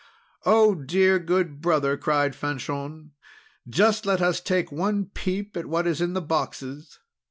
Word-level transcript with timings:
"Oh, 0.47 0.73
dear, 0.73 1.19
good 1.19 1.61
brother!" 1.61 1.95
cried 1.95 2.35
Fanchon, 2.35 3.11
"just 3.69 4.03
let 4.03 4.19
us 4.19 4.41
take 4.41 4.71
one 4.71 5.05
peep 5.13 5.55
at 5.55 5.67
what 5.67 5.85
is 5.85 6.01
in 6.01 6.13
the 6.13 6.21
boxes!" 6.23 6.97